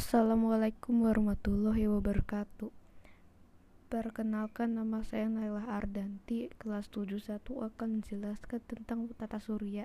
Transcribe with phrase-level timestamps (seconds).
[0.00, 2.72] Assalamualaikum warahmatullahi wabarakatuh.
[3.92, 6.48] Perkenalkan nama saya Naila Ardanti.
[6.56, 9.84] Kelas 71 akan menjelaskan tentang tata surya.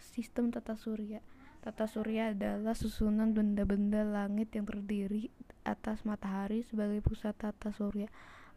[0.00, 1.20] Sistem tata surya.
[1.60, 5.28] Tata surya adalah susunan benda-benda langit yang terdiri
[5.60, 8.08] atas matahari sebagai pusat tata surya.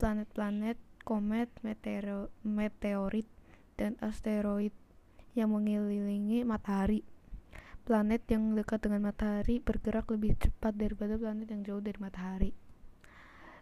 [0.00, 3.28] Planet-planet, komet, meteoro, meteorit,
[3.76, 4.72] dan asteroid
[5.36, 7.04] yang mengelilingi matahari
[7.88, 12.52] Planet yang dekat dengan matahari bergerak lebih cepat daripada planet yang jauh dari matahari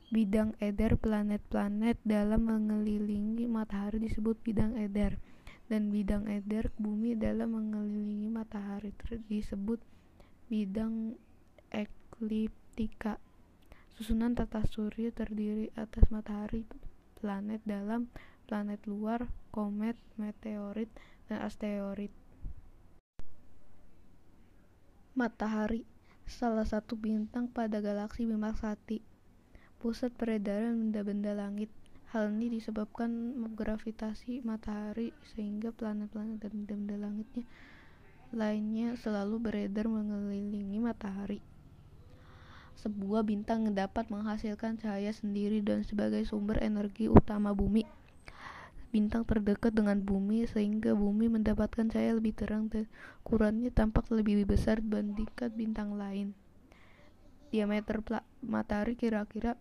[0.06, 5.18] Bidang edar planet-planet dalam mengelilingi matahari disebut bidang edar
[5.66, 8.94] dan bidang edar bumi dalam mengelilingi matahari
[9.26, 9.82] disebut
[10.46, 11.18] bidang
[11.74, 13.18] ekliptika.
[13.98, 16.62] Susunan tata surya terdiri atas matahari,
[17.18, 18.06] planet dalam,
[18.46, 20.90] planet luar, komet, meteorit,
[21.26, 22.14] dan asteroid.
[25.16, 25.88] Matahari
[26.28, 29.00] salah satu bintang pada galaksi Bima Sakti
[29.80, 31.72] pusat peredaran benda-benda langit.
[32.12, 37.48] Hal ini disebabkan gravitasi matahari sehingga planet-planet dan benda-benda langitnya
[38.28, 41.40] lainnya selalu beredar mengelilingi matahari.
[42.76, 47.88] Sebuah bintang dapat menghasilkan cahaya sendiri dan sebagai sumber energi utama bumi.
[48.96, 52.88] Bintang terdekat dengan bumi sehingga bumi mendapatkan cahaya lebih terang dan
[53.28, 56.32] ukurannya tampak lebih besar dibandingkan bintang lain
[57.52, 58.00] diameter
[58.40, 59.60] matahari kira-kira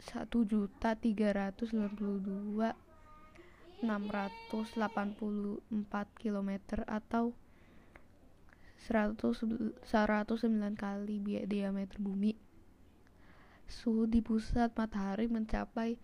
[0.00, 2.68] satu juta tiga ratus sembilan puluh dua
[3.84, 7.36] enam ratus delapan puluh empat kilometer atau
[8.80, 9.44] seratus
[9.84, 12.32] seratus sembilan kali diameter bumi.
[13.68, 16.00] Suhu di pusat matahari mencapai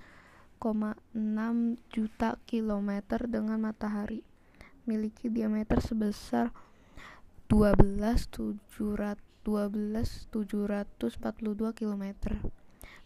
[1.91, 4.23] juta kilometer dengan matahari.
[4.87, 6.55] Memiliki diameter sebesar
[7.51, 12.15] 12.700 12.742 km.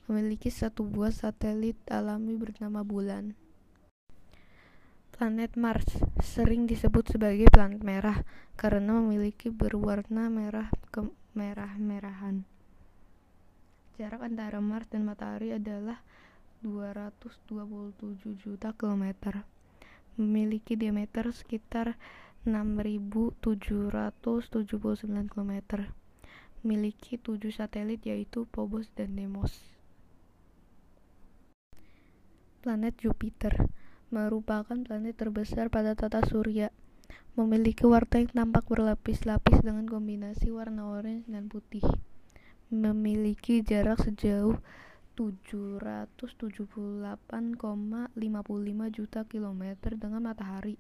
[0.07, 3.33] Memiliki satu buah satelit alami bernama Bulan.
[5.17, 5.89] Planet Mars
[6.21, 8.21] sering disebut sebagai planet merah
[8.53, 12.45] karena memiliki berwarna merah kemerah-merahan.
[13.97, 16.05] Jarak antara Mars dan matahari adalah
[16.61, 17.97] 227
[18.37, 19.41] juta kilometer.
[20.21, 21.97] Memiliki diameter sekitar
[22.45, 23.41] 6.779
[25.33, 25.53] km
[26.61, 29.65] memiliki tujuh satelit yaitu Phobos dan Deimos.
[32.61, 33.65] Planet Jupiter
[34.07, 36.71] merupakan planet terbesar pada tata surya.
[37.37, 41.85] Memiliki warna yang tampak berlapis-lapis dengan kombinasi warna orange dan putih.
[42.73, 44.57] Memiliki jarak sejauh
[45.17, 47.17] 778,55
[48.93, 50.77] juta kilometer dengan matahari.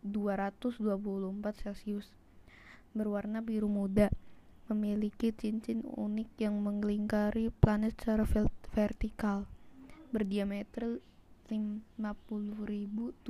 [0.05, 2.09] 224 Celcius.
[2.97, 4.09] Berwarna biru muda,
[4.73, 8.25] memiliki cincin unik yang melingkari planet secara
[8.73, 9.45] vertikal,
[10.13, 11.05] berdiameter
[11.49, 13.25] 50.724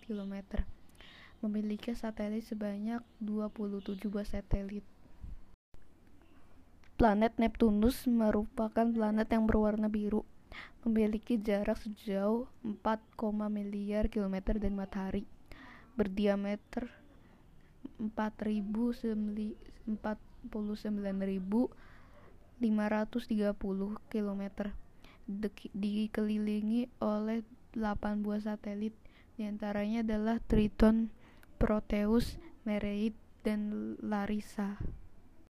[0.00, 0.34] km.
[1.40, 4.84] Memiliki satelit sebanyak 27 buah satelit.
[7.00, 10.28] Planet Neptunus merupakan planet yang berwarna biru,
[10.84, 12.76] memiliki jarak sejauh 4,
[13.48, 15.24] miliar kilometer dari matahari,
[15.96, 16.92] berdiameter
[17.96, 19.88] 49.530
[24.12, 24.42] km,
[25.72, 28.92] dikelilingi oleh 8 buah satelit,
[29.38, 31.14] di antaranya adalah Triton,
[31.56, 32.36] Proteus,
[32.66, 33.14] Nereid,
[33.46, 34.76] dan Larissa.